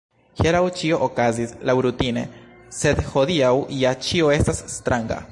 Hieraŭ 0.39 0.61
ĉio 0.77 0.97
okazis 1.07 1.51
laŭrutine, 1.69 2.23
sed 2.77 3.01
hodiaŭ 3.11 3.53
ja 3.83 3.93
ĉio 4.07 4.33
estas 4.37 4.63
stranga! 4.77 5.19